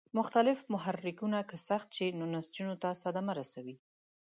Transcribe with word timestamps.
مختلف 0.19 0.57
محرکونه 0.73 1.39
که 1.49 1.57
سخت 1.67 1.89
شي 1.97 2.07
نو 2.17 2.23
نسجونو 2.33 2.75
ته 2.81 2.89
صدمه 3.03 3.33
رسوي. 3.39 3.75